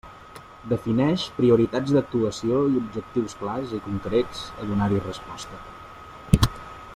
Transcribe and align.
Defineix 0.69 1.25
prioritats 1.35 1.93
d'actuació 1.97 2.61
i 2.71 2.79
objectius 2.81 3.37
clars 3.43 3.77
i 3.79 3.83
concrets 3.89 4.41
a 4.63 4.67
donar-hi 4.71 5.05
resposta. 5.05 5.61